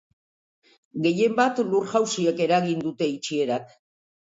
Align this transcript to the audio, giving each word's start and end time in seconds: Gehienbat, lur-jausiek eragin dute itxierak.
Gehienbat, 1.07 1.61
lur-jausiek 1.67 2.43
eragin 2.49 2.83
dute 2.89 3.13
itxierak. 3.21 3.79